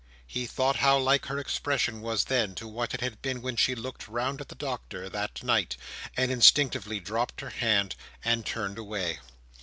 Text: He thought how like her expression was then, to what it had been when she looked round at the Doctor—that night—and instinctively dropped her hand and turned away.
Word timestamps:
He 0.25 0.47
thought 0.47 0.77
how 0.77 0.97
like 0.97 1.27
her 1.27 1.37
expression 1.37 2.01
was 2.01 2.23
then, 2.23 2.55
to 2.55 2.67
what 2.67 2.95
it 2.95 3.01
had 3.01 3.21
been 3.21 3.39
when 3.43 3.55
she 3.55 3.75
looked 3.75 4.07
round 4.07 4.41
at 4.41 4.49
the 4.49 4.55
Doctor—that 4.55 5.43
night—and 5.43 6.31
instinctively 6.31 6.99
dropped 6.99 7.39
her 7.41 7.51
hand 7.51 7.95
and 8.25 8.43
turned 8.43 8.79
away. 8.79 9.19